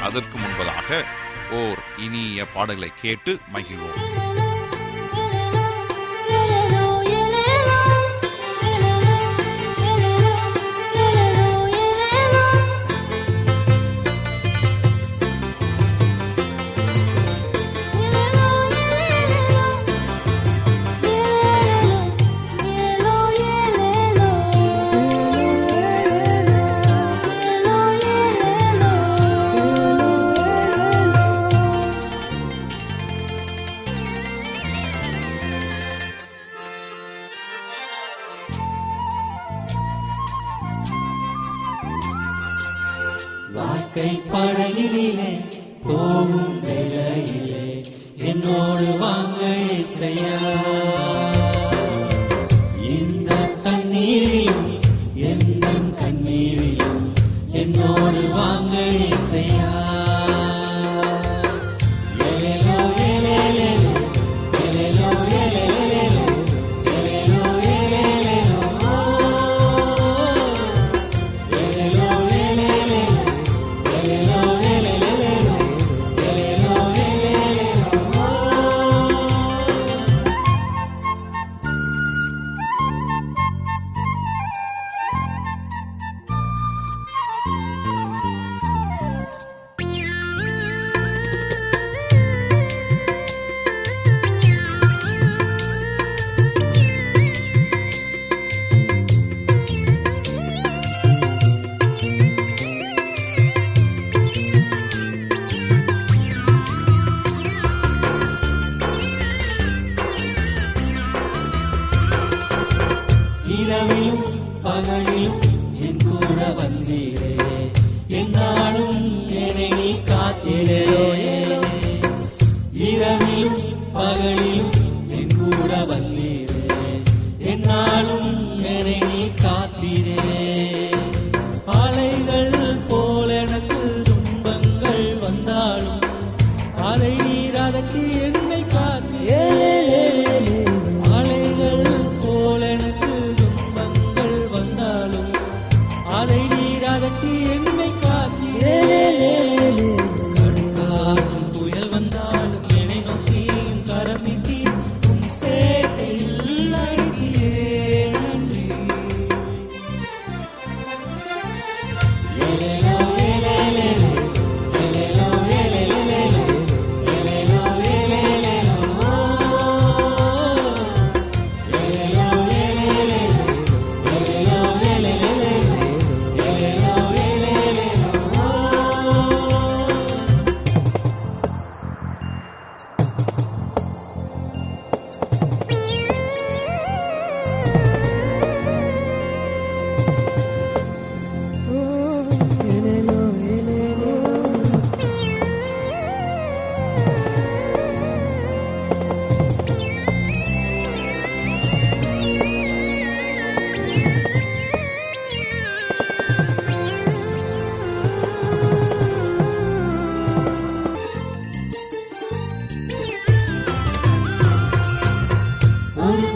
அதற்கு 0.00 0.38
முன்பதாக 0.38 1.04
ஓர் 1.50 1.78
இனிய 1.96 2.46
பாடலை 2.46 2.92
கேட்டு 3.00 3.38
மகிழ்வோம். 3.54 4.17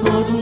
doğdum 0.07 0.42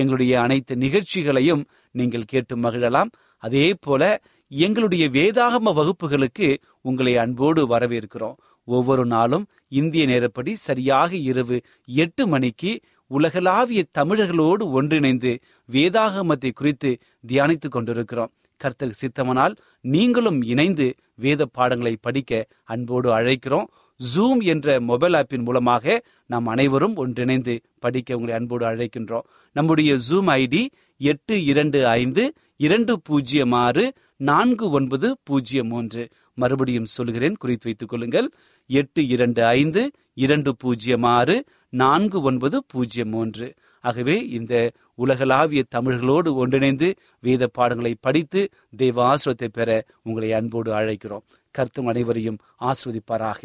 எங்களுடைய 0.00 0.32
அனைத்து 0.40 0.74
நிகழ்ச்சிகளையும் 0.76 1.62
நீங்கள் 1.94 2.30
கேட்டு 2.32 2.54
மகிழலாம். 2.56 3.10
அதே 3.42 3.66
போல 3.80 4.02
எங்களுடைய 4.50 5.04
வேதாகம 5.16 5.72
வகுப்புகளுக்கு 5.78 6.48
உங்களை 6.80 7.12
அன்போடு 7.16 7.62
வரவேற்கிறோம். 7.72 8.36
ஒவ்வொரு 8.68 9.04
நாளும் 9.14 9.44
இந்திய 9.80 10.04
நேரப்படி 10.06 10.52
சரியாக 10.66 11.10
இரவு 11.30 11.56
எட்டு 12.02 12.24
மணிக்கு 12.26 12.72
உலகளாவிய 13.10 13.80
தமிழர்களோடு 13.98 14.64
ஒன்றிணைந்து 14.78 15.32
வேதாகமத்தை 15.68 16.50
குறித்து 16.54 16.90
தியானித்துக் 17.28 17.74
கொண்டிருக்கிறோம். 17.76 18.32
கர்த்தர் 18.60 18.98
சித்தமனால் 19.00 19.54
நீங்களும் 19.84 20.38
இணைந்து 20.52 20.86
வேத 21.14 21.42
பாடங்களை 21.56 21.94
படிக்க 22.06 22.32
அன்போடு 22.72 23.08
அழைக்கிறோம். 23.18 23.68
ஜூம் 24.00 24.40
என்ற 24.44 24.80
மொபைல் 24.80 25.12
ஆப்பின் 25.12 25.44
மூலமாக 25.44 26.04
நாம் 26.26 26.46
அனைவரும் 26.46 26.96
ஒன்றிணைந்து 26.96 27.54
படிக்க 27.78 28.16
உங்களை 28.16 28.34
அன்போடு 28.38 28.64
அழைக்கின்றோம். 28.70 29.26
நம்முடைய 29.52 29.94
ஜூம் 30.08 30.30
ஐடி 30.40 30.62
எட்டு 30.96 31.44
இரண்டு 31.44 31.86
ஐந்து 31.86 32.32
இரண்டு 32.56 33.00
பூஜ்ஜியம் 33.00 33.52
ஆறு 33.52 33.84
நான்கு 34.16 34.70
ஒன்பது 34.70 35.16
பூஜ்ஜியம் 35.22 35.68
மூன்று. 35.68 36.08
மறுபடியும் 36.34 36.92
சொல்கிறேன் 36.96 37.36
குறித்து 37.36 37.64
வைத்துக் 37.64 37.88
கொள்ளுங்கள். 37.88 38.28
எட்டு 38.66 39.06
இரண்டு 39.06 39.44
ஐந்து 39.44 39.90
இரண்டு 40.14 40.56
பூஜ்ஜியம் 40.56 41.02
ஆறு 41.02 41.44
நான்கு 41.68 42.22
ஒன்பது 42.22 42.64
பூஜ்ஜியம் 42.66 43.08
மூன்று. 43.08 43.54
ஆகவே 43.80 44.16
இந்த 44.28 44.54
உலகளாவிய 44.94 45.62
தமிழர்களோடு 45.74 46.30
ஒன்றிணைந்து 46.34 46.88
வேத 47.20 47.46
பாடங்களை 47.46 47.94
படித்து 48.00 48.42
தெய்வ 48.76 49.14
ஆசிரத்தை 49.14 49.48
பெற 49.52 49.84
உங்களை 50.02 50.32
அன்போடு 50.32 50.72
அழைக்கிறோம். 50.72 51.24
கருத்தும் 51.50 51.86
அனைவரையும் 51.86 52.38
ஆஸ்வதிப்பாராக 52.60 53.42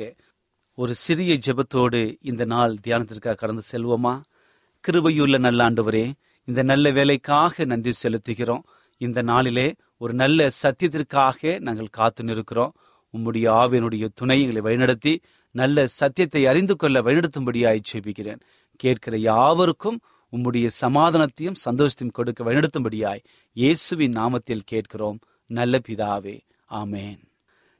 ஒரு 0.81 0.95
சிறிய 0.95 1.37
ஜெபத்தோடு 1.45 2.17
இந்த 2.21 2.45
நாள் 2.45 2.75
தியானத்திற்காக 2.87 3.35
கடந்து 3.35 3.61
செல்வோமா? 3.71 4.21
கிருபையுள்ள 4.87 5.39
நல்ல 5.39 5.69
ஆண்டவரே 5.69 6.11
இந்த 6.43 6.63
நல்ல 6.63 6.91
வேலைக்காக 6.91 7.65
நன்றி 7.65 7.93
செலுத்துகிறோம். 8.03 8.63
இந்த 8.97 9.21
நாளிலே 9.21 9.73
ஒரு 9.97 10.13
நல்ல 10.13 10.49
சத்தியத்திற்காக 10.63 11.59
நாங்கள் 11.59 11.87
காத்து 11.87 12.23
நிற்கிறோம். 12.23 12.73
உம்முடைய 13.13 13.45
ஆவியனுடைய 13.61 14.07
துணை 14.13 14.41
எங்களை 14.41 14.61
வழிநடத்தி 14.67 15.19
நல்ல 15.51 15.87
சத்தியத்தை 15.87 16.47
அறிந்து 16.47 16.75
கொள்ள 16.75 17.01
வழிநடத்தும்படியாய் 17.01 17.85
ஜெபிக்கிறேன். 17.93 18.41
கேட்கிற 18.75 19.17
யாவருக்கும் 19.17 20.01
உம்முடைய 20.31 20.69
சமாதானத்தையும் 20.81 21.61
சந்தோஷத்தையும் 21.65 22.17
கொடுக்க 22.19 22.43
வழிநடத்தும்படியாய் 22.43 23.25
இயேசுவின் 23.53 24.11
நாமத்தில் 24.11 24.69
கேட்கிறோம். 24.73 25.19
நல்ல 25.45 25.79
பிதாவே 25.87 26.39
ஆமேன். 26.69 27.28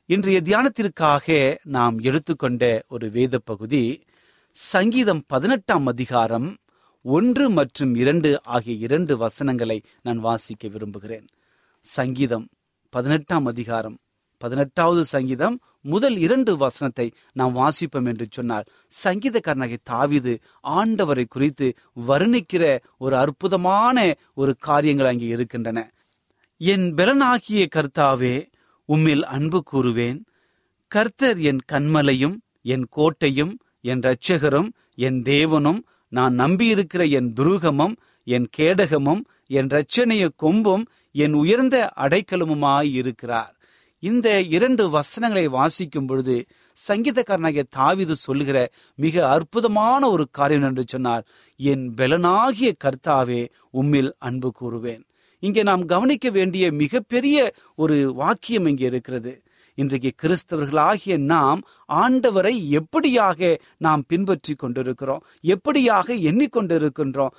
இன்றைய 0.09 0.41
தியானத்திற்காக 0.41 1.57
நாம் 1.63 1.99
எடுத்துக்கொண்ட 1.99 2.63
ஒரு 2.87 3.09
வேத 3.09 3.39
பகுதி 3.39 3.81
சங்கீதம் 4.55 5.21
பதினெட்டாம் 5.27 5.85
அதிகாரம் 5.85 6.47
ஒன்று 7.05 7.49
மற்றும் 7.49 7.95
இரண்டு 7.95 8.29
ஆகிய 8.45 8.75
இரண்டு 8.75 9.17
வசனங்களை 9.17 9.77
நான் 10.01 10.19
வாசிக்க 10.19 10.67
விரும்புகிறேன். 10.67 11.27
சங்கீதம் 11.85 12.47
பதினெட்டாம் 12.93 13.45
அதிகாரம் 13.45 13.97
பதினெட்டாவது 14.41 15.05
சங்கீதம் 15.05 15.59
முதல் 15.81 16.17
இரண்டு 16.17 16.57
வசனத்தை 16.57 17.07
நாம் 17.33 17.55
வாசிப்போம் 17.55 18.05
என்று 18.05 18.27
சொன்னால் 18.29 18.69
சங்கீதக்காரனாகிய 19.03 19.81
தாவிது 19.91 20.35
ஆண்டவரை 20.79 21.25
குறித்து 21.29 21.67
வர்ணிக்கிற 22.07 22.63
ஒரு 22.97 23.17
அற்புதமான 23.17 23.97
ஒரு 24.33 24.55
காரியங்கள் 24.59 25.05
அங்கே 25.05 25.27
இருக்கின்றன. 25.27 25.79
என் 26.61 26.87
பலனாகிய 26.93 27.67
கர்த்தாவே 27.75 28.37
உம்மில் 28.89 29.21
அன்பு 29.21 29.63
கூறுவேன். 29.71 30.19
கர்த்தர் 30.87 31.39
என் 31.39 31.61
கண்மலையும் 31.71 32.37
என் 32.61 32.85
கோட்டையும் 32.95 33.53
என் 33.81 33.99
இரட்சகரும் 33.99 34.69
என் 34.95 35.21
தேவனும் 35.21 35.81
நான் 36.07 36.39
நம்பியிருக்கிற 36.39 37.09
என் 37.09 37.33
துருகமும் 37.39 37.95
என் 38.23 38.47
கேடகமும் 38.57 39.21
என் 39.47 39.67
இரட்சணைய 39.67 40.29
கொம்பும் 40.43 40.85
என் 41.11 41.33
உயர்ந்த 41.33 41.91
அடைக்கலமுமாயிருக்கிறார் 41.95 43.53
இந்த 44.03 44.41
இரண்டு 44.41 44.89
வசனங்களை 44.89 45.47
வாசிக்கும் 45.47 46.05
பொழுது 46.05 46.45
சங்கீதக்காரனாகிய 46.87 47.63
தாவிது 47.77 48.11
சொல்லுகிற 48.11 48.69
மிக 48.95 49.29
அற்புதமான 49.29 50.09
ஒரு 50.09 50.25
காரியம் 50.31 50.63
என்று 50.63 50.83
சொன்னார் 50.87 51.25
என் 51.55 51.93
பலனாகிய 51.93 52.71
கர்த்தாவே 52.83 53.41
உம்மில் 53.73 54.11
அன்பு 54.17 54.51
கூறுவேன். 54.59 55.03
இங்கே 55.39 55.63
நாம் 55.63 55.85
கவனிக்க 55.85 56.29
வேண்டிய 56.29 56.71
மிகப்பெரிய 56.71 57.53
ஒரு 57.75 58.13
வாக்கியம் 58.13 58.65
இங்கே 58.65 58.85
இருக்கிறது. 58.85 59.41
இன்றைக்கு 59.75 60.11
கிறிஸ்தவர்களாகிய 60.21 61.17
நாம் 61.17 61.61
ஆண்டவரை 61.93 62.79
எப்படியாக 62.79 63.55
நாம் 63.77 64.03
பின்பற்றி 64.07 64.53
கொண்டிருக்கிறோம்? 64.53 65.23
எப்படியாக 65.43 66.17
எண்ணிக்கொண்டிருக்கின்றோம்? 66.29 67.29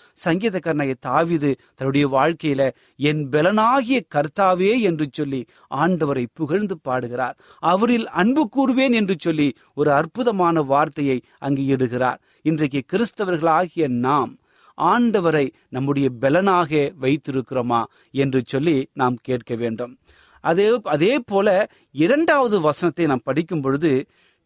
கர்ணையை 0.61 0.95
தாவிது 1.07 1.54
தன்னுடைய 1.75 2.09
வாழ்க்கையில 2.09 2.71
என் 2.97 3.28
பலனாகிய 3.28 4.00
கர்த்தாவே 4.14 4.80
என்று 4.80 5.09
சொல்லி 5.12 5.45
ஆண்டவரை 5.75 6.26
புகழ்ந்து 6.33 6.78
பாடுகிறார். 6.78 7.38
அவரில் 7.62 8.07
அன்பு 8.07 8.49
கூறுவேன் 8.57 8.92
என்று 8.92 9.16
சொல்லி 9.19 9.52
ஒரு 9.75 9.92
அற்புதமான 9.92 10.62
வார்த்தையை 10.62 11.21
அங்கு 11.38 11.62
இடுகிறார். 11.76 12.21
இன்றைக்கு 12.42 12.83
கிறிஸ்தவர்களாகிய 12.92 13.88
நாம் 13.88 14.38
ஆண்டவரை 14.81 15.47
நம்முடைய 15.69 16.11
பலனாக 16.21 16.93
வைத்திருக்கிறோமா 17.01 17.85
என்று 18.11 18.41
சொல்லி 18.47 18.77
நாம் 18.93 19.17
கேட்க 19.23 19.55
வேண்டும். 19.55 19.99
அதே 20.45 20.67
அதே 20.83 21.19
போல 21.19 21.69
இரண்டாவது 21.93 22.61
வசனத்தை 22.61 23.07
நாம் 23.07 23.25
படிக்கும் 23.25 23.61
பொழுது 23.61 23.93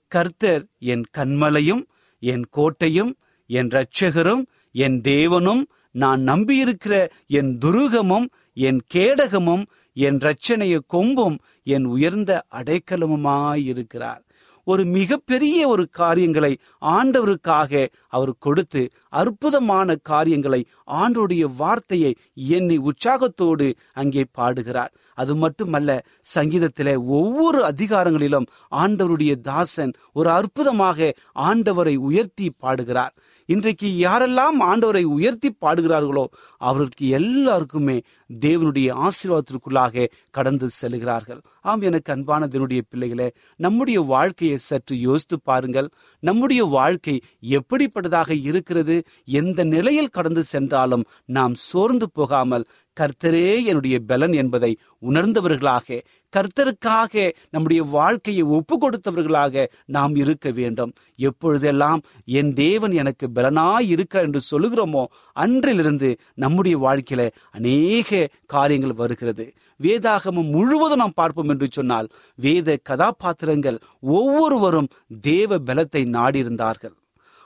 கர்த்தர் 0.08 0.66
என் 0.78 1.04
கண்மலையும் 1.16 1.84
என் 2.22 2.44
கோட்டையும் 2.56 3.12
என் 3.50 3.68
இரட்சகரும் 3.68 4.44
என் 4.72 5.00
தேவனும் 5.00 5.62
நான் 5.90 6.20
நம்பியிருக்கிற 6.20 6.94
என் 7.26 7.58
துருகமும் 7.64 8.26
என் 8.52 8.80
கேடகமும் 8.94 9.64
என் 9.92 10.18
இரட்சணைய 10.18 10.78
கொம்பும் 10.94 11.36
என் 11.62 11.84
உயர்ந்த 11.84 12.42
அடைக்கலமுமாயிருக்கிறார். 12.50 14.22
ஒரு 14.64 14.84
மிகப்பெரிய 14.96 15.68
ஒரு 15.68 15.84
காரியங்களை 16.00 16.50
ஆண்டவருக்காக 16.80 17.72
அவர் 18.08 18.32
கொடுத்து 18.38 18.82
அற்புதமான 19.20 19.96
காரியங்களை 20.10 20.60
ஆண்டோடைய 21.02 21.44
வார்த்தையை 21.56 22.12
எண்ணி 22.34 22.76
உற்சாகத்தோடு 22.88 23.68
அங்கே 23.92 24.24
பாடுகிறார். 24.32 24.92
அது 25.14 25.32
மட்டுமல்ல 25.36 25.90
சங்கீதத்திலே 26.34 26.94
ஒவ்வொரு 27.18 27.60
அதிகாரங்களிலும் 27.64 28.48
ஆண்டவருடைய 28.82 29.34
தாசன் 29.40 29.92
ஒரு 30.12 30.30
அற்புதமாக 30.30 31.12
ஆண்டவரை 31.48 31.94
உயர்த்தி 32.08 32.48
பாடுகிறார். 32.58 33.14
இன்றைக்கு 33.46 33.88
யாரெல்லாம் 34.00 34.58
ஆண்டவரை 34.60 35.02
உயர்த்தி 35.02 35.48
பாடுகிறார்களோ 35.60 36.22
அவர்களுக்கு 36.60 37.08
எல்லாருக்குமே 37.08 37.96
தேவனுடைய 38.40 38.88
ஆசீர்வாதத்திற்குள்ளாக 38.98 40.06
கடந்து 40.30 40.68
செல்கிறார்கள். 40.68 41.40
ஆம் 41.60 41.80
எனக்கு 41.80 42.12
அன்பான 42.12 42.46
தேவனுடைய 42.46 42.82
பிள்ளைகளே 42.88 43.28
நம்முடைய 43.56 44.00
வாழ்க்கையை 44.00 44.58
சற்று 44.58 45.00
யோசித்து 45.00 45.40
பாருங்கள். 45.40 45.88
நம்முடைய 46.22 46.64
வாழ்க்கை 46.64 47.16
எப்படிப்பட்டதாக 47.48 48.30
இருக்கிறது? 48.42 49.02
எந்த 49.24 49.64
நிலையில் 49.64 50.08
கடந்து 50.08 50.44
சென்றாலும் 50.44 51.04
நாம் 51.24 51.54
சோர்ந்து 51.54 52.08
போகாமல் 52.10 52.66
கர்த்தரே 53.00 53.48
என்னுடைய 53.64 53.96
பலன் 54.06 54.32
என்பதை 54.32 54.70
உணர்ந்தவர்களாக 55.02 55.98
கர்த்தருக்காக 56.32 57.30
நம்முடைய 57.50 57.80
வாழ்க்கையை 57.82 58.44
ஒப்பு 58.56 58.74
கொடுத்தவர்களாக 58.78 59.64
நாம் 59.86 60.14
இருக்க 60.14 60.50
வேண்டும். 60.50 60.92
எப்பொழுதெல்லாம் 61.16 62.00
என் 62.38 62.50
தேவன் 62.54 62.92
எனக்கு 62.92 63.26
பலனாய் 63.34 63.86
இருக்கிறார் 63.88 64.26
என்று 64.26 64.40
சொல்லுகிறோமோ 64.50 65.04
அன்றிலிருந்து 65.36 66.10
நம்முடைய 66.34 66.78
வாழ்க்கையில 66.78 67.24
அநேக 67.50 68.28
காரியங்கள் 68.46 68.98
வருகிறது. 69.02 69.46
வேதாகமம் 69.82 70.50
முழுவதும் 70.56 71.02
நாம் 71.02 71.14
பார்ப்போம் 71.14 71.48
என்று 71.48 71.68
சொன்னால் 71.70 72.10
வேத 72.38 72.78
கதாபாத்திரங்கள் 72.82 73.78
ஒவ்வொருவரும் 74.00 74.92
தேவ 75.22 75.58
பலத்தை 75.58 76.04
நாடியிருந்தார்கள். 76.16 76.94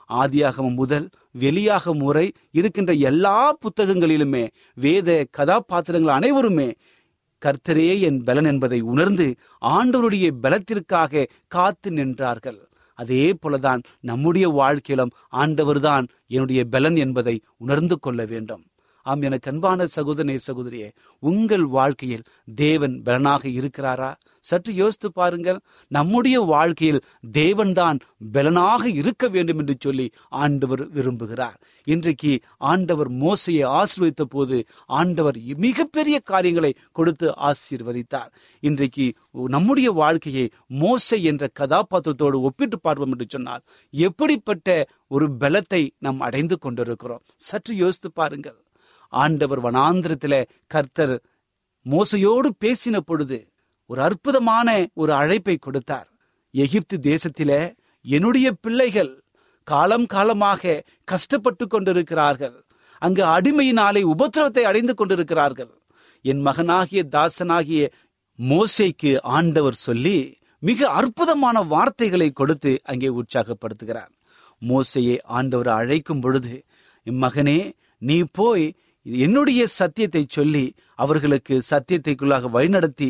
ஆதியாகமம் 0.09 0.77
முதல் 0.81 1.07
வெளியாக 1.37 1.93
முறை 1.93 2.31
இருக்கின்ற 2.51 2.93
எல்லா 2.93 3.57
புத்தகங்களிலுமே 3.57 4.47
வேத 4.73 5.25
கதாபாத்திரங்கள் 5.31 6.15
அனைவருமே 6.15 6.73
கர்த்தரே 7.45 8.01
என் 8.01 8.23
பலன் 8.23 8.45
என்பதை 8.45 8.79
உணர்ந்து 8.81 9.35
ஆண்டவருடைய 9.61 10.31
பலத்திற்காக 10.41 11.27
காத்து 11.47 11.91
நின்றார்கள். 11.91 12.57
அதே 12.93 13.33
போலதான் 13.33 13.83
நம்முடைய 13.99 14.47
வாழ்க்கையிலும் 14.47 15.13
ஆண்டவர்தான் 15.31 16.07
என்னுடைய 16.27 16.63
பலன் 16.65 16.95
என்பதை 16.95 17.41
உணர்ந்து 17.57 17.99
கொள்ள 17.99 18.25
வேண்டும். 18.25 18.63
ஆம் 19.01 19.21
எனக்கு 19.21 19.51
அன்பான 19.51 19.85
சகோதரனே 19.95 20.37
சகோதரியே 20.47 20.89
உங்கள் 21.19 21.65
வாழ்க்கையில் 21.65 22.25
தேவன் 22.55 23.01
பலனாக 23.01 23.47
இருக்கிறாரா? 23.47 24.13
சற்று 24.39 24.73
யோசித்து 24.73 25.09
பாருங்கள். 25.11 25.59
நம்முடைய 25.87 26.37
வாழ்க்கையில் 26.41 27.01
தேவன்தான் 27.31 27.97
பலனாக 28.31 28.83
இருக்க 28.89 29.27
வேண்டும் 29.27 29.57
என்று 29.57 29.75
சொல்லி 29.79 30.07
ஆண்டவர் 30.43 30.83
விரும்புகிறார். 30.91 31.57
இன்றைக்கு 31.87 32.33
ஆண்டவர் 32.71 33.11
மோசையை 33.23 33.65
ஆசீர்வதித்த 33.79 34.25
போது 34.29 34.57
ஆண்டவர் 34.85 35.37
மிகப்பெரிய 35.57 36.19
காரியங்களை 36.31 36.71
கொடுத்து 36.91 37.27
ஆசீர்வதித்தார். 37.49 38.31
இன்றைக்கு 38.63 39.07
நம்முடைய 39.47 39.89
வாழ்க்கையை 39.91 40.45
மோசை 40.79 41.19
என்ற 41.21 41.49
கதாபாத்திரத்தோடு 41.59 42.39
ஒப்பிட்டு 42.41 42.79
பார்ப்போம் 42.79 43.11
என்று 43.11 43.27
சொன்னால் 43.29 43.63
எப்படிப்பட்ட 43.93 44.67
ஒரு 45.07 45.27
பலத்தை 45.39 45.81
நாம் 45.99 46.19
அடைந்து 46.19 46.57
கொண்டிருக்கிறோம்? 46.57 47.23
சற்று 47.35 47.73
யோசித்து 47.75 48.11
பாருங்கள். 48.11 48.57
ஆண்டவர் 49.13 49.61
வனாந்திரத்தில் 49.61 50.41
கர்த்தர் 50.67 51.13
மோசையோடு 51.85 52.49
பேசின 52.63 52.97
பொழுது 53.05 53.37
ஒரு 53.89 54.01
அற்புதமான 54.07 54.67
ஒரு 54.93 55.11
அழைப்பை 55.13 55.55
கொடுத்தார். 55.57 56.07
எகிப்து 56.53 56.95
தேசத்தில 57.11 57.51
என்னுடைய 58.05 58.47
பிள்ளைகள் 58.51 59.13
காலம் 59.67 60.05
காலமாக 60.05 60.81
கஷ்டப்பட்டு 61.03 61.67
கொண்டிருக்கிறார்கள். 61.67 62.57
அங்கு 63.01 63.23
அடிமையினாலே 63.35 64.01
உபத்திரவத்தை 64.13 64.63
அடைந்து 64.69 64.93
கொண்டிருக்கிறார்கள். 64.93 65.73
என் 66.25 66.41
மகனாகிய 66.47 67.01
தாசனாகிய 67.15 67.81
மோசைக்கு 68.39 69.11
ஆண்டவர் 69.37 69.77
சொல்லி 69.87 70.17
மிக 70.63 70.89
அற்புதமான 70.89 71.57
வார்த்தைகளை 71.73 72.29
கொடுத்து 72.31 72.71
அங்கே 72.83 73.09
உற்சாகப்படுத்துகிறார். 73.19 74.11
மோசையை 74.61 75.17
ஆண்டவர் 75.37 75.67
அழைக்கும் 75.67 76.19
பொழுது 76.19 76.53
இம்மகனே 77.07 77.19
மகனே 77.23 77.59
நீ 78.07 78.17
போய் 78.31 78.65
என்னுடைய 79.05 79.61
சத்தியத்தை 79.67 80.23
சொல்லி 80.29 80.63
அவர்களுக்கு 80.95 81.55
சத்தியத்தைக்குள்ளாக 81.69 82.49
வழிநடத்தி 82.55 83.09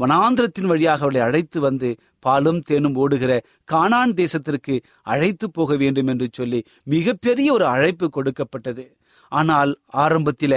வனாந்திரத்தின் 0.00 0.70
வழியாக 0.70 1.02
அவளை 1.02 1.20
அழைத்து 1.20 1.60
வந்து 1.60 1.88
பாலும் 2.18 2.60
தேனும் 2.60 2.94
ஓடுகிற 2.94 3.32
கானான் 3.72 4.12
தேசத்திற்கு 4.12 4.74
அழைத்து 5.02 5.50
போக 5.50 5.76
வேண்டும் 5.76 6.06
என்று 6.06 6.28
சொல்லி 6.32 6.60
மிகப்பெரிய 6.82 7.48
ஒரு 7.52 7.66
அழைப்பு 7.66 8.08
கொடுக்கப்பட்டது. 8.08 8.84
ஆனால் 9.32 9.72
ஆரம்பத்தில 9.96 10.54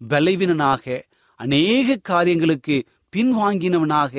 பலவீனனாக 0.00 1.02
அநேக 1.40 1.96
காரியங்களுக்கு 2.02 2.76
பின்வாங்கினவனாக 3.16 4.14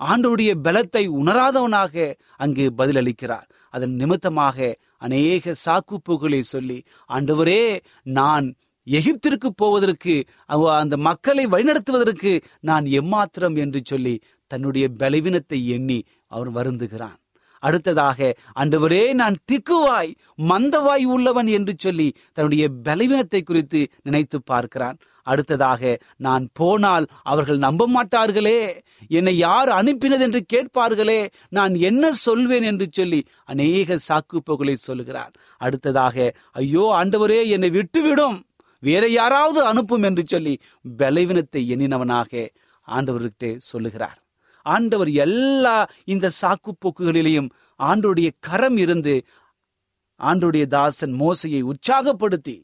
ஆண்டோடைய 0.00 0.50
பலத்தை 0.62 1.04
உணராதவனாக 1.20 2.14
அங்கு 2.36 2.64
பதிலளிக்கிறார். 2.78 3.46
அதன் 3.74 3.94
நிமித்தமாக 3.94 4.74
அநேக 4.98 5.54
சாக்குப்புகளை 5.64 6.40
சொல்லி 6.40 6.78
ஆண்டவரே 7.10 7.62
நான் 8.02 8.46
எகிப்திற்கு 8.86 9.48
போவதற்கு 9.54 10.14
அந்த 10.80 10.96
மக்களை 11.08 11.44
வழிநடத்துவதற்கு 11.46 12.32
நான் 12.60 12.86
எம்மாத்திரம் 13.00 13.56
என்று 13.56 13.82
சொல்லி 13.84 14.14
தன்னுடைய 14.50 14.86
பலவீனத்தை 14.98 15.60
எண்ணி 15.76 16.00
அவர் 16.28 16.50
வருந்துகிறான். 16.50 17.18
அடுத்ததாக 17.62 18.18
அண்டவரே 18.62 19.02
நான் 19.12 19.36
திக்குவாய் 19.52 20.10
மந்தவாய் 20.50 21.04
உள்ளவன் 21.04 21.48
என்று 21.48 21.72
சொல்லி 21.78 22.08
தன்னுடைய 22.32 22.64
பலவீனத்தை 22.86 23.40
குறித்து 23.42 23.80
நினைத்து 24.02 24.38
பார்க்கிறான். 24.42 24.98
அடுத்ததாக 25.26 25.82
நான் 26.16 26.44
போனால் 26.52 27.06
அவர்கள் 27.22 27.58
நம்ப 27.58 27.86
மாட்டார்களே 27.86 28.58
என்னை 29.10 29.34
யார் 29.36 29.70
அனுப்பினது 29.70 30.24
என்று 30.26 30.40
கேட்பார்களே 30.54 31.20
நான் 31.48 31.74
என்ன 31.80 32.12
சொல்வேன் 32.12 32.62
என்று 32.62 32.88
சொல்லி 32.90 33.20
அநேக 33.44 33.98
சாக்குப்போகளை 34.08 34.76
சொல்கிறான் 34.80 35.32
அடுத்ததாக 35.60 36.32
ஐயோ 36.56 36.84
ஆண்டவரே 37.00 37.40
என்னை 37.48 37.70
விட்டுவிடும் 37.70 38.38
வேற 38.86 39.04
யாராவது 39.20 39.60
அனுப்பும் 39.70 40.04
என்று 40.08 40.22
சொல்லி 40.32 40.54
பலவீனத்தை 40.98 41.62
எண்ணினவனாக 41.74 42.32
ஆண்டவர்கிட்ட 42.88 43.44
சொல்லுகிறார். 43.70 44.18
ஆண்டவர் 44.66 45.10
எல்லா 45.24 45.76
இந்த 46.12 46.26
சாக்கு 46.40 46.70
போக்குகளிலேயும் 46.82 47.48
ஆண்டோடைய 47.80 48.28
கரம் 48.48 48.78
இருந்து 48.84 49.14
ஆண்டோடைய 50.20 50.64
தாசன் 50.74 51.14
மோசையை 51.22 51.60
உற்சாகப்படுத்தி 51.70 52.56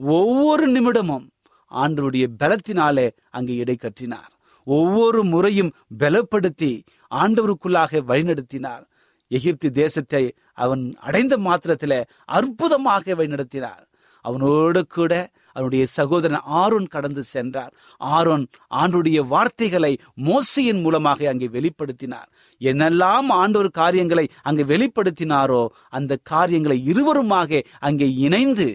ஒவ்வொரு 0.00 0.64
நிமிடமும் 0.68 1.26
ஆண்டருடைய 1.72 2.24
பலத்தினாலே 2.40 3.06
அங்கு 3.36 3.54
இடை 3.62 3.76
கற்றினார் 3.78 4.32
ஒவ்வொரு 4.66 5.20
முறையும் 5.32 5.70
பலப்படுத்தி 6.02 6.72
ஆண்டவருக்குள்ளாக 7.12 8.00
வழிநடத்தினார். 8.10 8.84
எகிப்து 9.30 9.68
தேசத்தை 9.80 10.22
அவன் 10.64 10.82
அடைந்த 11.06 11.34
மாத்திரத்தில் 11.46 11.98
அற்புதமாக 12.38 13.14
வழிநடத்தினார். 13.14 13.84
அவனோடு 14.24 14.80
கூட 14.96 15.12
அவனுடைய 15.56 15.84
சகோதரன் 15.98 16.44
ஆரோன் 16.60 16.86
கடந்து 16.86 17.22
சென்றார். 17.24 17.72
ஆரோன் 18.00 18.44
ஆண்டுடைய 18.74 19.18
வார்த்தைகளை 19.26 19.92
மோசையின் 20.24 20.80
மூலமாக 20.80 21.28
அங்கே 21.28 21.48
வெளிப்படுத்தினார். 21.56 22.28
என்னெல்லாம் 22.60 23.28
ஆண்டோர் 23.42 23.70
காரியங்களை 23.72 24.26
அங்கே 24.42 24.64
வெளிப்படுத்தினாரோ 24.64 25.62
அந்த 25.90 26.18
காரியங்களை 26.22 26.78
இருவருமாக 26.92 27.60
அங்கே 27.80 28.08
இணைந்து 28.26 28.68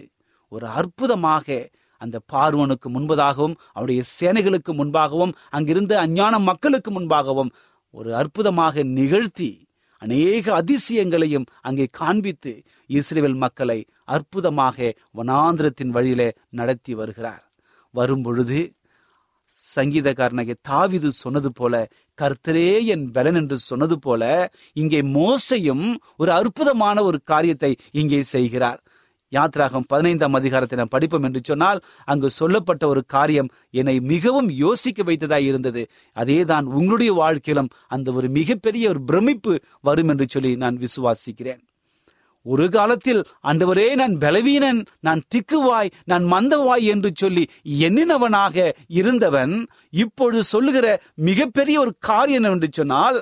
ஒரு 0.52 0.66
அற்புதமாக 0.70 1.46
அந்த 2.00 2.16
பார்வனுக்கு 2.32 2.88
முன்பதாகவும் 2.88 3.56
அவருடைய 3.72 4.02
சேனைகளுக்கு 4.18 4.72
முன்பாகவும் 4.74 5.32
அங்கிருந்த 5.50 5.94
அஞ்ஞான 6.00 6.34
மக்களுக்கு 6.40 6.90
முன்பாகவும் 6.90 7.50
ஒரு 7.94 8.10
அற்புதமாக 8.14 8.82
நிகழ்த்தி 8.90 9.50
அநேக 10.02 10.44
அதிசயங்களையும் 10.52 11.46
அங்கே 11.60 11.86
காண்பித்து 11.90 12.52
இஸ்ரேல் 12.90 13.36
மக்களை 13.36 13.78
அற்புதமாக 14.16 14.76
வனாந்திரத்தின் 15.18 15.94
வழியிலே 15.96 16.28
நடத்தி 16.58 16.92
வருகிறார். 17.00 17.42
வரும்பொழுது 17.94 18.58
சங்கீதக்காரனாகிய 19.58 20.56
தாவிது 20.68 21.08
சொன்னது 21.22 21.50
போல 21.52 21.74
கர்த்தரே 22.18 22.68
என் 22.92 23.04
பலன் 23.16 23.38
என்று 23.40 23.56
சொன்னது 23.70 23.96
போல 23.98 24.22
இங்கே 24.82 25.00
மோசையும் 25.16 25.84
ஒரு 26.16 26.30
அற்புதமான 26.38 26.96
ஒரு 27.08 27.18
காரியத்தை 27.32 27.72
இங்கே 28.00 28.20
செய்கிறார். 28.34 28.80
யாத்ராகம் 29.32 29.86
பதினைந்தாம் 29.92 30.36
அதிகாரத்தை 30.38 30.76
நாம் 30.78 30.94
படிப்போம் 30.94 31.26
என்று 31.28 31.40
சொன்னால் 31.48 31.80
அங்கு 32.12 32.28
சொல்லப்பட்ட 32.38 32.84
ஒரு 32.92 33.02
காரியம் 33.14 33.50
என்னை 33.80 33.96
மிகவும் 34.12 34.48
யோசிக்க 34.64 35.02
வைத்ததாய் 35.02 35.48
இருந்தது. 35.50 35.82
அதேதான் 36.16 36.68
உங்களுடைய 36.78 37.12
வாழ்க்கையிலும் 37.22 37.72
அந்த 37.96 38.12
ஒரு 38.12 38.30
மிகப்பெரிய 38.38 38.86
ஒரு 38.92 39.02
பிரமிப்பு 39.10 39.54
வரும் 39.88 40.12
என்று 40.14 40.26
சொல்லி 40.34 40.52
நான் 40.64 40.80
விசுவாசிக்கிறேன். 40.86 41.62
ஒரு 42.46 42.66
காலத்தில் 42.68 43.22
அந்தவரே 43.42 43.94
நான் 43.94 44.14
பலவீனன் 44.18 44.80
நான் 45.00 45.22
திக்குவாய் 45.34 45.90
நான் 46.04 46.24
மந்தவாய் 46.24 46.86
என்று 46.86 47.10
சொல்லி 47.14 47.44
எண்ணினவனாக 47.78 48.70
இருந்தவன் 48.88 49.54
இப்பொழுது 49.90 50.44
சொல்லுகிற 50.44 50.86
மிகப்பெரிய 51.14 51.78
ஒரு 51.80 51.94
காரியம் 51.98 52.42
என்று 52.42 52.68
சொன்னால் 52.70 53.18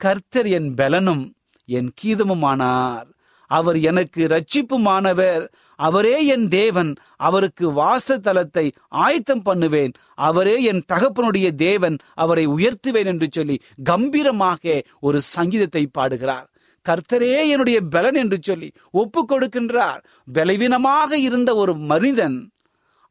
கர்த்தர் 0.00 0.46
என் 0.46 0.70
பலனும் 0.74 1.24
என் 1.68 1.90
கீதமுமானார். 2.00 3.06
அவர் 3.50 3.78
எனக்கு 3.80 4.22
ரட்சிப்புமானவர் 4.26 5.44
அவரே 5.78 6.16
என் 6.26 6.48
தேவன். 6.48 6.90
அவருக்கு 7.16 7.64
வாஸ்த 7.72 8.18
தலத்தை 8.18 8.64
ஆயத்தம் 8.88 9.42
பண்ணுவேன். 9.42 9.92
அவரே 10.14 10.62
என் 10.62 10.82
தகப்பனுடைய 10.92 11.48
தேவன். 11.54 11.96
அவரை 12.14 12.44
உயர்த்துவேன் 12.48 13.04
என்று 13.04 13.28
சொல்லி 13.30 13.56
கம்பீரமாக 13.84 14.82
ஒரு 15.00 15.20
சங்கீதத்தை 15.20 15.86
பாடுகிறார். 15.86 16.46
கர்த்தரே 16.88 17.32
என்னுடைய 17.52 17.78
பலன் 17.94 18.18
என்று 18.22 18.38
சொல்லி 18.40 18.68
ஒப்பு 19.02 19.20
கொடுக்கின்றார் 19.32 20.00
பலவீனமாக 20.32 21.18
இருந்த 21.18 21.50
ஒரு 21.54 21.74
மனிதன் 21.92 22.38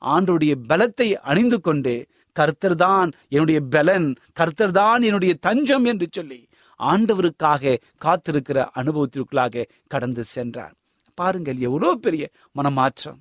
ஆண்டுடைய 0.01 0.53
பலத்தை 0.69 1.07
அணிந்து 1.31 1.57
கொண்டு 1.61 1.95
கர்த்தர் 2.35 2.75
தான் 2.75 3.09
என்னுடைய 3.29 3.59
பலன் 3.75 4.07
கர்த்தர் 4.33 4.71
தான் 4.71 5.01
என்னுடைய 5.01 5.33
தஞ்சம் 5.39 5.85
என்று 5.91 6.07
சொல்லி 6.11 6.39
ஆண்டவருக்காக 6.79 7.75
காத்திருக்கிற 8.05 8.57
அனுபவத்திற்குள்ளாக 8.79 9.65
கடந்து 9.87 10.23
சென்றார். 10.35 10.73
பாருங்கள் 11.17 11.59
எவ்வளவு 11.67 11.95
பெரிய 11.99 12.23
மனமாற்றம். 12.57 13.19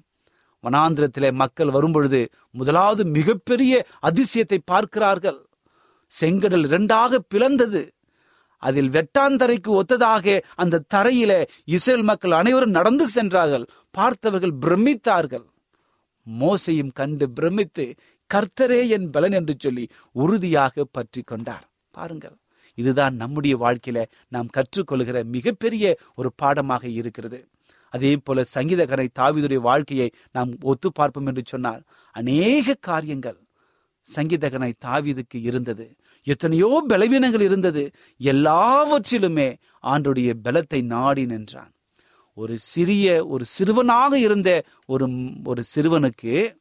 வனாந்திரத்திலே 0.65 1.31
மக்கள் 1.33 1.71
வரும்பொழுது 1.71 2.21
முதலாவது 2.51 3.03
மிகப்பெரிய 3.19 3.75
அதிசயத்தை 4.09 4.59
பார்க்கிறார்கள். 4.65 5.41
செங்கடல் 6.13 6.67
இரண்டாக 6.69 7.21
பிளந்தது. 7.35 7.83
அதில் 8.69 8.91
வெட்டாந்தரைக்கு 8.97 9.71
ஒத்ததாக 9.81 10.37
அந்த 10.63 10.83
தரையில 10.95 11.33
இஸ்ரேல் 11.77 12.07
மக்கள் 12.11 12.39
அனைவரும் 12.41 12.77
நடந்து 12.79 13.07
சென்றார்கள். 13.17 13.67
பார்த்தவர்கள் 13.91 14.55
பிரமித்தார்கள். 14.65 15.47
மோசையும் 16.27 16.93
கண்டு 16.99 17.27
பிரமித்து 17.39 17.87
கர்த்தரே 18.31 18.81
என் 18.97 19.09
பலன் 19.15 19.37
என்று 19.39 19.55
சொல்லி 19.65 19.85
உறுதியாக 20.17 20.85
பற்றி 20.97 21.23
கொண்டார். 21.23 21.67
பாருங்கள் 21.95 22.37
இதுதான் 22.79 23.15
நம்முடைய 23.23 23.55
வாழ்க்கையில 23.65 23.99
நாம் 24.35 24.49
கற்றுக்கொள்கிற 24.57 25.19
மிகப்பெரிய 25.35 25.85
ஒரு 26.21 26.31
பாடமாக 26.43 26.85
இருக்கிறது. 27.01 27.41
அதே 27.95 28.13
போல 28.17 28.43
சங்கீதகரை 28.55 29.07
தாவிதுடைய 29.19 29.61
வாழ்க்கையை 29.69 30.09
நாம் 30.37 30.53
ஒத்து 30.71 30.89
பார்ப்போம் 30.93 31.29
என்று 31.31 31.43
சொன்னால் 31.53 31.83
அநேக 32.15 32.77
காரியங்கள் 32.89 33.39
சங்கீதகனை 34.07 34.71
தாவிதுக்கு 34.87 35.39
இருந்தது. 35.49 35.87
எத்தனையோ 36.27 36.85
பலவீனங்கள் 36.89 37.41
இருந்தது. 37.41 37.91
எல்லாவற்றிலுமே 38.17 39.49
ஆண்டுடைய 39.83 40.33
பலத்தை 40.45 40.83
நாடி 40.83 41.27
நின்றான். 41.27 41.73
ஒரு 42.35 42.55
சிறிய 42.59 43.27
ஒரு 43.27 43.45
சிறுவனாக 43.45 44.19
இருந்த 44.19 44.63
ஒரு 44.87 45.07
ஒரு 45.45 45.63
சிறுவனுக்கு 45.75 46.55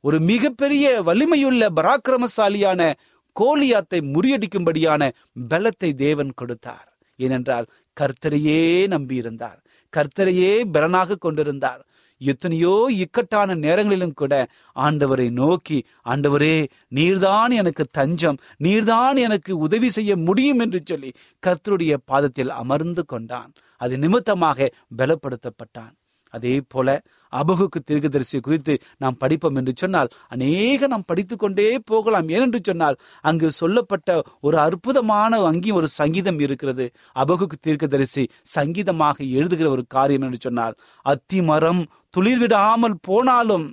ஒரு 0.00 0.20
மிகப்பெரிய 0.20 1.02
வலிமையுள்ள 1.02 1.62
பராக்கிரமசாலியான 1.76 2.92
கோலியாத்தை 3.36 3.98
முறியடிக்கும்படியான 4.14 5.10
பலத்தை 5.50 5.94
தேவன் 5.94 6.32
கொடுத்தார். 6.34 6.98
ஏனென்றால் 7.16 7.66
கர்த்தரையே 7.96 8.60
நம்பியிருந்தார். 8.86 9.58
கர்த்தரையே 9.92 10.64
பலனாக 10.72 11.14
கொண்டிருந்தார். 11.14 11.87
எத்தனையோ 12.18 12.86
இக்கட்டான 12.90 13.54
நேரங்களிலும் 13.54 14.12
கூட 14.12 14.46
ஆண்டவரை 14.76 15.30
நோக்கி 15.30 15.84
ஆண்டவரே 16.04 16.66
நீர்தான் 16.94 17.50
எனக்கு 17.50 17.84
தஞ்சம் 17.90 18.38
நீர்தான் 18.64 19.16
எனக்கு 19.16 19.58
உதவி 19.58 19.90
செய்ய 19.90 20.16
முடியும் 20.16 20.58
என்று 20.58 20.80
சொல்லி 20.84 21.12
கர்த்தருடைய 21.46 21.96
பாதத்தில் 22.04 22.50
அமர்ந்து 22.50 23.04
கொண்டான். 23.04 23.52
அது 23.76 23.98
நிமித்தமாக 23.98 24.72
பலப்படுத்தப்பட்டான். 24.96 25.94
அதே 26.30 26.54
போல 26.68 26.88
அபகுக்கு 27.32 27.78
தீர்க்கதரிசி 27.80 28.38
குறித்து 28.40 28.74
நாம் 28.96 29.18
படிப்போம் 29.18 29.58
என்று 29.60 29.72
சொன்னால் 29.76 30.10
அநேக 30.28 30.80
நாம் 30.86 31.06
படித்துக்கொண்டே 31.08 31.66
போகலாம். 31.90 32.28
ஏனென்று 32.28 32.60
சொன்னால் 32.60 32.96
அங்கு 33.24 33.48
சொல்லப்பட்ட 33.52 34.08
ஒரு 34.40 34.56
அற்புதமான 34.58 35.40
அங்கே 35.42 35.70
ஒரு 35.70 35.88
சங்கீதம் 35.98 36.40
இருக்கிறது. 36.46 36.86
அபகுக்கு 37.16 37.56
தீர்க்கதரிசி 37.60 38.24
சங்கீதமாக 38.56 39.16
எழுதுகிற 39.38 39.68
ஒரு 39.70 39.84
காரியம் 39.88 40.24
என்று 40.28 40.40
சொன்னால் 40.40 40.76
அத்தி 41.06 41.40
மரம் 41.42 41.82
துளிர்விடாமல் 42.16 42.96
போனாலும் 43.08 43.66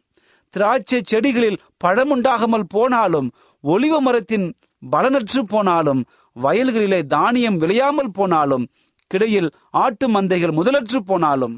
திராட்சை 0.53 0.99
செடிகளில் 1.11 1.61
பழமுண்டாகாமல் 1.83 2.69
போனாலும் 2.75 3.29
ஒளிவ 3.63 3.95
மரத்தின் 3.99 4.47
பலனற்று 4.83 5.41
போனாலும் 5.53 6.01
வயல்களிலே 6.35 6.99
தானியம் 7.07 7.57
விளையாமல் 7.57 8.11
போனாலும் 8.11 8.65
கிடையில் 9.11 9.49
ஆட்டு 9.81 10.05
மந்தைகள் 10.07 10.53
முதலற்று 10.57 10.99
போனாலும் 11.09 11.55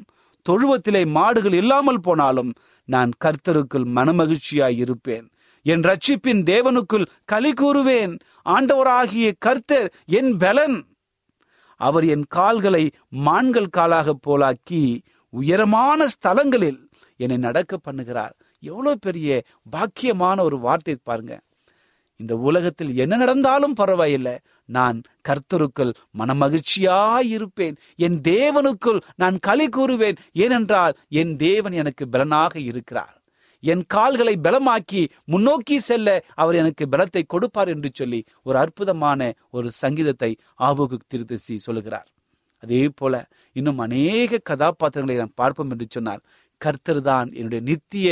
தொழுவத்திலே 0.49 1.07
மாடுகள் 1.07 1.53
இல்லாமல் 1.53 1.99
போனாலும் 1.99 2.51
நான் 2.85 3.11
கர்த்தருக்குள் 3.25 3.87
மனமகிழ்ச்சியாய் 3.95 4.77
இருப்பேன் 4.77 5.29
என் 5.65 5.81
ரட்சிப்பின் 5.81 6.41
தேவனுக்குள் 6.43 7.05
களி 7.25 7.51
கூறுவேன். 7.61 8.19
ஆண்டவராகிய 8.45 9.31
கர்த்தர் 9.39 9.93
என் 10.05 10.37
பலன். 10.37 10.77
அவர் 11.75 12.05
என் 12.05 12.25
கால்களை 12.27 12.91
மான்கள் 13.09 13.73
காலாக 13.77 14.13
போலாக்கி 14.27 14.99
உயரமான 15.29 16.07
ஸ்தலங்களில் 16.07 16.79
என்னை 17.17 17.37
நடக்க 17.37 17.79
பண்ணுகிறார். 17.87 18.35
எவ்வளவு 18.59 18.97
பெரிய 18.99 19.41
பாக்கியமான 19.75 20.41
ஒரு 20.41 20.59
வார்த்தை 20.59 20.95
பாருங்க. 21.03 21.39
இந்த 22.19 22.33
உலகத்தில் 22.47 22.93
என்ன 22.95 23.13
நடந்தாலும் 23.17 23.75
பரவாயில்லை. 23.81 24.35
நான் 24.69 24.97
கர்த்தருக்குள் 25.29 25.91
மனமகிழ்ச்சியாய் 26.19 27.29
இருப்பேன் 27.35 27.75
என் 28.05 28.17
தேவனுக்குள் 28.31 28.99
நான் 29.15 29.37
களி 29.39 29.67
கூறுவேன். 29.77 30.17
ஏனென்றால் 30.43 30.95
என் 31.21 31.33
தேவன் 31.37 31.75
எனக்கு 31.81 32.05
பலனாக 32.07 32.53
இருக்கிறார். 32.69 33.15
என் 33.63 33.83
கால்களை 33.87 34.33
பலமாக்கி 34.45 35.01
முன்னோக்கி 35.23 35.77
செல்ல 35.79 36.09
அவர் 36.33 36.55
எனக்கு 36.55 36.83
பலத்தை 36.91 37.23
கொடுப்பார் 37.27 37.71
என்று 37.75 37.89
சொல்லி 37.93 38.19
ஒரு 38.43 38.57
அற்புதமான 38.57 39.29
ஒரு 39.49 39.69
சங்கீதத்தை 39.83 40.31
ஆபோகு 40.59 40.97
திருத்தசி 41.13 41.55
சொல்லுகிறார். 41.67 42.07
அதே 42.63 42.83
போல 42.95 43.13
இன்னும் 43.55 43.77
அநேக 43.77 44.39
கதாபாத்திரங்களை 44.49 45.17
நாம் 45.17 45.39
பார்ப்போம் 45.41 45.71
என்று 45.71 45.87
சொன்னால் 45.89 46.21
கர்த்தர் 46.61 47.01
தான் 47.01 47.27
என்னுடைய 47.31 47.61
நித்திய 47.63 48.07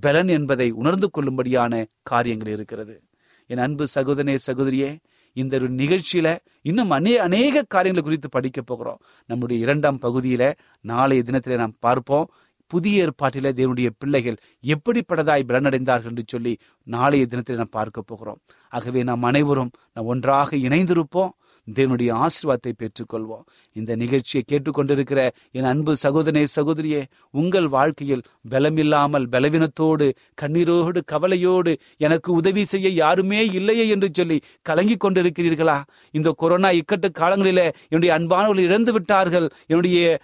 பலன் 0.00 0.28
என்பதை 0.28 0.70
உணர்ந்து 0.70 1.10
கொள்ளும்படியான 1.10 1.84
காரியங்கள் 2.02 2.52
இருக்கிறது. 2.52 3.02
என் 3.46 3.58
அன்பு 3.58 3.86
சகோதரனே 3.94 4.36
சகோதரியே 4.46 4.96
இந்த 5.32 5.56
ஒரு 5.56 5.68
நிகழ்ச்சியில 5.70 6.36
இன்னும் 6.62 6.90
அநே 6.90 7.16
அநேக 7.16 7.62
காரியங்களை 7.62 8.02
குறித்து 8.02 8.28
படிக்க 8.28 8.62
போகிறோம். 8.62 9.00
நம்முடைய 9.26 9.62
இரண்டாம் 9.62 9.98
பகுதியில 10.00 10.52
நாளைய 10.80 11.22
தினத்திலே 11.22 11.56
நாம் 11.56 11.76
பார்ப்போம். 11.78 12.30
புதிய 12.66 13.06
ஏற்பாட்டில 13.06 13.50
தேவனுடைய 13.58 13.90
பிள்ளைகள் 13.98 14.36
எப்படிப்பட்டதாய் 14.66 15.46
பலனடைந்தார்கள் 15.48 16.04
என்று 16.04 16.24
சொல்லி 16.26 16.58
நாளைய 16.84 17.26
தினத்தில் 17.26 17.56
நாம் 17.56 17.68
பார்க்க 17.70 18.02
போகிறோம். 18.02 18.40
ஆகவே 18.68 19.02
நாம் 19.02 19.22
அனைவரும் 19.22 19.70
நாம் 19.92 20.04
ஒன்றாக 20.04 20.56
இணைந்திருப்போம். 20.56 21.30
தேவனுடைய 21.76 22.10
ஆசீர்வாதத்தை 22.24 22.72
பெற்றுக்கொள்வோம். 22.82 23.44
இந்த 23.76 23.96
நிகழ்ச்சியை 23.96 24.42
கேட்டுக்கொண்டிருக்கிற 24.52 25.20
என் 25.50 25.68
அன்பு 25.72 25.92
சகோதரே 26.02 26.44
சகோதரியே 26.56 27.02
உங்கள் 27.30 27.68
வாழ்க்கையில் 27.68 28.24
பலமில்லாமல் 28.50 29.26
பலவீனத்தோடு 29.34 30.08
கண்ணீரோடு 30.42 31.02
கவலையோடு 31.04 31.74
எனக்கு 31.96 32.32
உதவி 32.32 32.64
செய்ய 32.64 32.88
யாருமே 33.02 33.46
இல்லையே 33.58 33.88
என்று 33.88 34.10
சொல்லி 34.12 34.38
கலங்கி 34.62 34.96
கொண்டிருக்கிறீர்களா? 34.96 35.78
இந்த 36.10 36.34
கொரோனா 36.36 36.70
இக்கட்டு 36.70 37.10
காலங்களிலே 37.20 37.68
என்னுடைய 37.88 38.12
அன்பானவர்கள் 38.18 38.66
இழந்து 38.68 38.92
விட்டார்கள். 38.92 39.48
என்னுடைய 39.66 40.18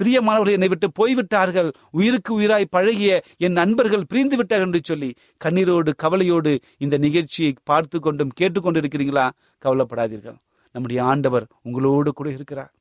பிரியமானவர்கள் 0.00 0.56
என்னை 0.56 0.68
விட்டு 0.68 0.88
போய்விட்டார்கள். 0.92 1.68
உயிருக்கு 1.90 2.40
உயிராய் 2.40 2.64
பழகிய 2.70 3.12
என் 3.36 3.52
நண்பர்கள் 3.52 4.08
பிரிந்து 4.08 4.36
விட்டார் 4.36 4.60
என்று 4.60 4.80
சொல்லி 4.84 5.10
கண்ணீரோடு 5.44 5.92
கவலையோடு 5.96 6.52
இந்த 6.78 6.96
நிகழ்ச்சியை 6.98 7.52
பார்த்து 7.64 8.00
கொண்டும் 8.00 8.34
கேட்டுக்கொண்டிருக்கிறீங்களா 8.40 9.28
கவலைப்படாதீர்கள். 9.64 10.38
நம்முடைய 10.76 11.04
ஆண்டவர் 11.04 11.46
உங்களோடு 11.62 12.12
கூட 12.12 12.30
இருக்கிறார். 12.30 12.74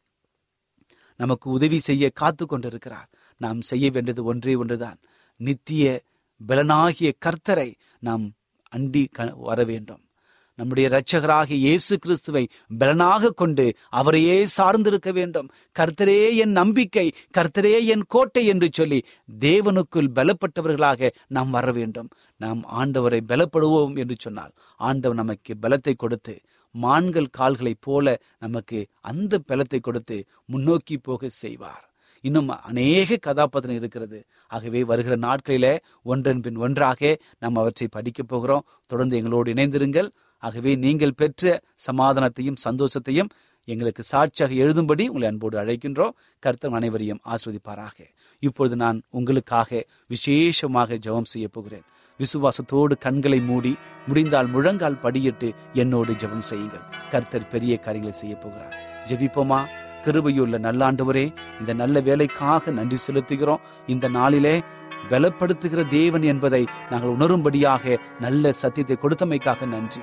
நமக்கு 1.17 1.49
உதவி 1.49 1.79
செய்ய 1.79 2.09
காத்து 2.09 2.45
கொண்டிருக்கிறார். 2.45 3.09
நாம் 3.37 3.61
செய்ய 3.61 3.89
வேண்டியது 3.89 4.23
ஒன்றே 4.23 4.55
ஒன்றுதான். 4.55 4.97
நித்திய 5.37 6.01
பலனாகிய 6.47 7.11
கர்த்தரை 7.25 7.73
நாம் 7.99 8.31
அண்டி 8.75 9.07
க- 9.11 9.33
வர 9.35 9.63
வேண்டும். 9.63 9.99
நம்முடைய 10.55 10.89
இரட்சகராகிய 10.89 11.51
இயேசு 11.51 11.97
கிறிஸ்துவை 11.97 12.47
பலனாக 12.77 13.31
கொண்டு 13.31 13.75
அவரையே 13.89 14.45
சார்ந்திருக்க 14.57 15.13
வேண்டும். 15.13 15.49
கர்த்தரே 15.79 16.35
என் 16.35 16.51
நம்பிக்கை 16.51 17.13
கர்த்தரே 17.37 17.85
என் 17.85 18.03
கோட்டை 18.07 18.45
என்று 18.45 18.69
சொல்லி 18.71 19.05
தேவனுக்குள் 19.39 20.11
பலப்பட்டவர்களாக 20.15 21.09
நாம் 21.27 21.49
வர 21.49 21.71
வேண்டும். 21.71 22.07
நாம் 22.37 22.63
ஆண்டவரை 22.71 23.19
பலப்படுவோம் 23.27 23.97
என்று 23.97 24.15
சொன்னால் 24.17 24.51
ஆண்டவர் 24.77 25.17
நமக்கு 25.17 25.55
பலத்தை 25.61 25.93
கொடுத்து 25.97 26.39
மான்கள் 26.75 27.33
கால்களைப் 27.37 27.83
போல 27.87 28.15
நமக்கு 28.39 28.79
அந்த 29.01 29.39
பலத்தை 29.47 29.79
கொடுத்து 29.79 30.17
முன்னோக்கி 30.45 30.97
போக 30.97 31.29
செய்வார். 31.29 31.85
இன்னும் 32.23 32.49
அநேக 32.49 33.17
கதாபாத்திரம் 33.17 33.77
இருக்கிறது. 33.77 34.19
ஆகவே 34.47 34.83
வருகிற 34.83 35.15
நாட்களிலே 35.17 35.73
ஒன்றன் 36.03 36.41
பின் 36.41 36.55
ஒன்றாக 36.55 37.17
நாம் 37.39 37.55
அவற்றை 37.55 37.87
படிக்கப் 37.91 38.27
போகிறோம். 38.27 38.65
தொடர்ந்து 38.87 39.17
எங்களோடு 39.17 39.53
இணைந்திருங்கள். 39.53 40.09
ஆகவே 40.43 40.75
நீங்கள் 40.75 41.13
பெற்ற 41.15 41.61
சமாதானத்தையும் 41.87 42.61
சந்தோஷத்தையும் 42.67 43.29
எங்களுக்கு 43.67 44.03
சாட்சியாக 44.03 44.53
எழுதும்படி 44.53 45.05
உங்களை 45.07 45.27
அன்போடு 45.27 45.57
அழைக்கின்றோம். 45.63 46.15
கர்த்தர் 46.39 46.73
அனைவரையும் 46.73 47.21
ஆஸ்வதிப்பாராக 47.25 47.97
இப்பொழுது 48.43 48.75
நான் 48.75 48.99
உங்களுக்காக 49.09 49.85
விசேஷமாக 50.07 50.97
ஜெபம் 51.05 51.31
செய்ய 51.33 51.47
போகிறேன். 51.47 51.85
விசுவாசத்தோடு 52.19 52.97
கண்களை 52.97 53.39
மூடி 53.41 53.77
முடிந்தால் 54.07 54.47
முழங்கால் 54.47 55.01
படியிட்டு 55.03 55.53
என்னோடு 55.73 56.13
ஜெபம் 56.13 56.47
செய்யுங்கள். 56.51 56.83
கர்த்தர் 57.09 57.47
பெரிய 57.47 57.77
காரியங்களை 57.77 58.17
செய்ய 58.17 58.35
போகிறார். 58.35 58.75
ஜெபிப்போமா? 59.05 59.59
கிருபையுள்ள 60.05 60.55
நல்லாண்டவரே 60.59 61.35
இந்த 61.59 61.73
நல்ல 61.73 61.99
வேலைக்காக 61.99 62.71
நன்றி 62.71 62.97
செலுத்துகிறோம். 63.07 63.63
இந்த 63.87 64.07
நாளிலே 64.07 64.63
பலப்படுத்துகிற 65.09 65.87
தேவன் 65.87 66.21
என்பதை 66.21 66.65
நாங்கள் 66.89 67.15
உணரும்படியாக 67.15 67.97
நல்ல 68.19 68.51
சத்தியத்தை 68.51 68.97
கொடுத்தமைக்காக 69.01 69.67
நன்றி. 69.67 70.01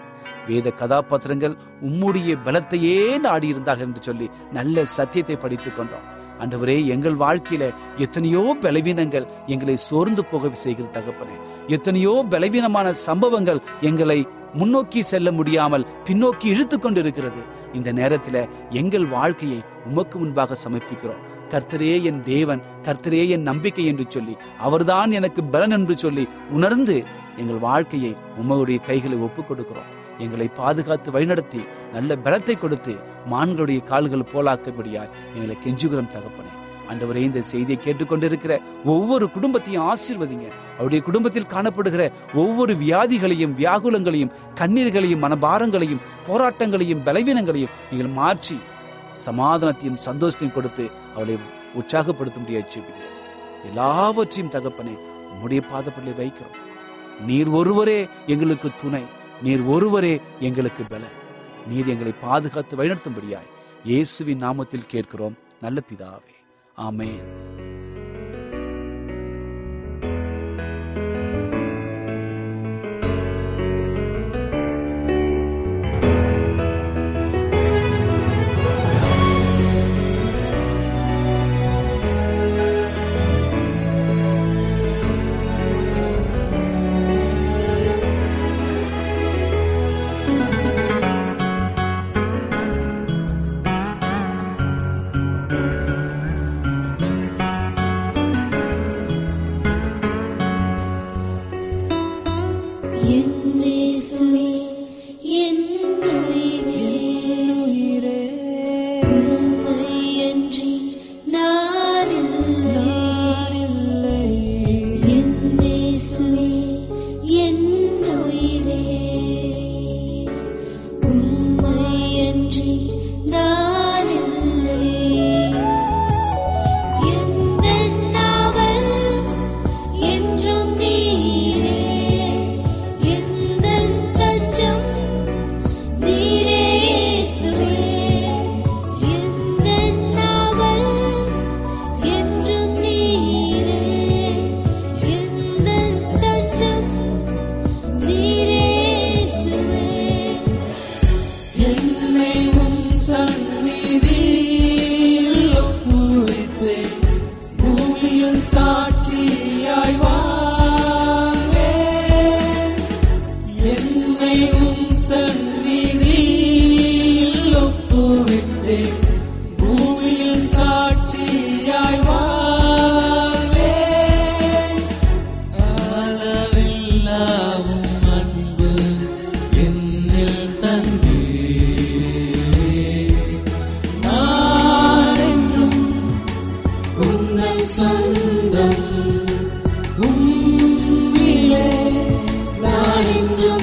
வேத 0.48 0.70
கதாபாத்திரங்கள் 0.70 1.56
உம்முடைய 1.82 2.38
பலத்தையே 2.44 2.98
நாடியிருந்தார்கள் 3.24 3.88
என்று 3.90 4.02
சொல்லி 4.02 4.30
நல்ல 4.52 4.84
சத்தியத்தை 4.84 5.36
படித்துக் 5.36 5.76
கொண்டோம். 5.76 6.11
ஆண்டவரே 6.42 6.76
எங்கள் 6.86 7.16
வாழ்க்கையில 7.16 7.64
எத்தனையோ 7.96 8.56
பலவீனங்கள் 8.60 9.26
எங்களை 9.46 9.76
சோர்ந்து 9.76 10.24
போக 10.24 10.50
செய்கிற 10.54 10.88
தகப்பனே. 10.92 11.36
எத்தனையோ 11.66 12.24
பலவீனமான 12.30 12.92
சம்பவங்கள் 12.92 13.60
எங்களை 13.80 14.26
முன்னோக்கி 14.54 15.02
செல்ல 15.02 15.32
முடியாமல் 15.32 15.86
பின்னோக்கி 16.04 16.46
இழுத்து 16.46 16.78
கொண்டிருக்கிறது. 16.78 17.42
இந்த 17.72 17.92
நேரத்துல 17.92 18.48
எங்கள் 18.70 19.06
வாழ்க்கையை 19.06 19.60
உமக்கு 19.86 20.18
முன்பாக 20.18 20.56
சமர்ப்பிக்கிறோம். 20.64 21.22
கர்த்தரே 21.48 22.02
என் 22.02 22.22
தேவன் 22.22 22.62
கர்த்தரே 22.82 23.28
என் 23.28 23.42
நம்பிக்கை 23.42 23.86
என்று 23.86 24.04
சொல்லி 24.08 24.36
அவர்தான் 24.58 25.10
எனக்கு 25.10 25.44
பலன் 25.44 25.70
என்று 25.70 25.98
சொல்லி 25.98 26.28
உணர்ந்து 26.50 27.04
எங்கள் 27.36 27.58
வாழ்க்கையை 27.58 28.16
உமவுடைய 28.42 28.80
கைகளை 28.80 29.18
ஒப்புக் 29.18 29.50
கொடுக்கிறோம். 29.50 29.90
எங்களை 30.18 30.48
பாதுகாத்து 30.60 31.10
வழிநடத்தி 31.10 31.60
நல்ல 31.92 32.16
பலத்தை 32.24 32.54
கொடுத்து 32.58 32.92
மான்களுடைய 33.32 33.80
கால்கள் 33.90 34.30
போலாக்கும்படியாய் 34.32 35.14
எங்களை 35.34 35.56
கெஞ்சுகிறோம் 35.64 36.12
தகப்பனே. 36.16 36.52
ஆண்டவரே 36.90 37.20
இந்த 37.26 37.40
செய்தியை 37.50 37.78
கேட்டுக்கொண்டிருக்கிற 37.84 38.52
ஒவ்வொரு 38.94 39.26
குடும்பத்தையும் 39.34 39.86
ஆசீர்வதிங்க. 39.92 40.48
அவருடைய 40.76 41.00
குடும்பத்தில் 41.08 41.52
காணப்படுகிற 41.54 42.02
ஒவ்வொரு 42.42 42.74
வியாதிகளையும் 42.82 43.54
வியாகுலங்களையும் 43.60 44.34
கண்ணீர்களையும் 44.60 45.24
மனபாரங்களையும் 45.24 46.04
போராட்டங்களையும் 46.28 47.04
பலவீனங்களையும் 47.06 47.74
நீங்கள் 47.90 48.12
மாற்றி 48.20 48.58
சமாதானத்தையும் 49.26 50.02
சந்தோஷத்தையும் 50.08 50.56
கொடுத்து 50.58 50.90
அவளை 51.14 51.38
உற்சாகப்படுத்தும்படியாக 51.80 52.70
ஜெபிக்கிறேன். 52.74 53.16
எல்லாவற்றையும் 53.70 54.52
தகப்பனே 54.56 54.94
உம்முடைய 55.32 55.60
பாதப்பள்ளி 55.72 56.12
வைக்கிறோம். 56.20 56.56
நீர் 57.26 57.48
ஒருவரே 57.48 57.98
எங்களுக்கு 58.26 58.68
துணை. 58.82 59.04
நீர் 59.42 59.62
ஒருவரே 59.62 60.20
எங்களுக்கு 60.40 60.84
பலன் 60.84 61.20
நீர் 61.68 61.88
எங்களை 61.88 62.14
பாதுகாத்து 62.20 62.76
வழிநடத்தும்படியாய் 62.76 63.50
இயேசுவின் 63.84 64.42
நாமத்தில் 64.42 64.86
கேட்கிறோம். 64.86 65.36
நல்ல 65.60 65.80
பிதாவே. 65.92 66.34
ஆமேன். 66.76 67.50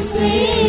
sleep. 0.09 0.68